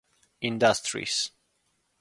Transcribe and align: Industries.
Industries. 0.41 1.29